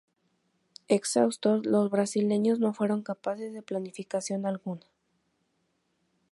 [0.87, 4.87] Exhaustos, los brasileños no fueron capaces de planificación alguna.